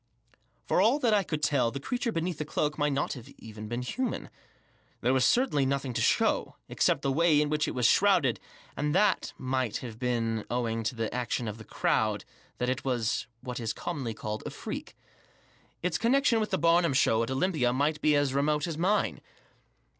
For 0.65 0.81
all 0.81 0.97
that 0.97 1.13
I 1.13 1.21
could 1.21 1.43
tell 1.43 1.69
the 1.69 1.79
creature 1.79 2.11
beneath 2.11 2.39
the 2.39 2.43
cloak 2.43 2.75
might 2.75 2.91
not 2.91 3.13
have 3.13 3.29
been 3.37 3.81
human. 3.83 4.31
There 5.01 5.13
was 5.13 5.23
certainly 5.23 5.63
nothing 5.63 5.93
to 5.93 6.01
show— 6.01 6.55
except 6.69 7.03
the 7.03 7.11
way 7.11 7.39
in 7.39 7.49
which 7.49 7.67
it 7.67 7.75
was 7.75 7.85
shrouded, 7.85 8.39
and 8.75 8.95
that 8.95 9.31
might 9.37 9.77
have 9.77 9.99
Digitized 9.99 9.99
by 9.99 10.07
152 10.07 10.25
THE 10.25 10.39
JOSS. 10.41 10.47
been 10.47 10.57
owing 10.57 10.83
to 10.83 10.95
the 10.95 11.13
action 11.13 11.47
of 11.47 11.57
the 11.59 11.63
crowd— 11.65 12.25
that 12.57 12.69
it 12.69 12.83
was 12.83 13.27
what 13.41 13.59
is 13.59 13.73
commonly 13.73 14.15
called 14.15 14.41
a 14.47 14.49
freak. 14.49 14.97
Its 15.83 15.99
connection 15.99 16.39
with 16.39 16.49
the 16.49 16.57
Barnum 16.57 16.93
Show 16.93 17.21
at 17.21 17.29
Olympia 17.29 17.71
might 17.71 18.01
be 18.01 18.15
as 18.15 18.33
remote 18.33 18.65
as 18.65 18.79
mine. 18.79 19.21